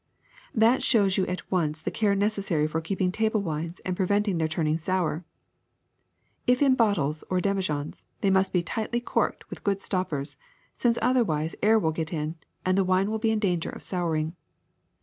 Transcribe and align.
That 0.55 0.81
shows 0.81 1.15
you 1.15 1.27
at 1.27 1.51
once 1.51 1.79
the 1.79 1.91
care 1.91 2.15
necessary 2.15 2.65
for 2.65 2.81
keep 2.81 3.01
ing 3.01 3.11
table 3.11 3.39
wines 3.39 3.79
and 3.81 3.95
preventing 3.95 4.39
their 4.39 4.47
turning 4.47 4.79
sour. 4.79 5.23
If 6.47 6.63
in 6.63 6.73
bottles 6.73 7.23
or 7.29 7.39
demijohns, 7.39 8.05
they 8.21 8.31
must 8.31 8.51
be 8.51 8.63
tightly 8.63 8.99
corked 8.99 9.47
with 9.51 9.63
good 9.63 9.79
stoppers, 9.79 10.37
since 10.73 10.97
otherwise 11.03 11.53
air 11.61 11.77
will 11.77 11.91
get 11.91 12.11
in 12.11 12.33
and 12.65 12.75
the 12.79 12.83
wine 12.83 13.11
will 13.11 13.19
be 13.19 13.29
in 13.29 13.37
danger 13.37 13.69
of 13.69 13.83
souring. 13.83 14.35